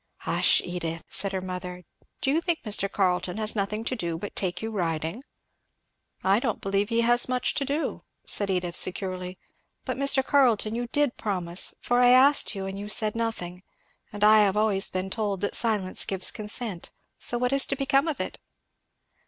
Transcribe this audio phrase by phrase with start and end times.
[0.21, 1.83] "Hush, Edith!" said her mother;
[2.21, 2.91] "do you think Mr.
[2.91, 5.21] Carleton has nothing to do but to take you riding?"
[6.23, 9.37] "I don't believe he has much to do," said Edith securely.
[9.85, 10.25] "But Mr.
[10.25, 13.61] Carleton, you did promise, for I asked you and you said nothing;
[14.11, 16.89] and I always have been told that silence gives consent;
[17.19, 18.39] so what is to become of it?"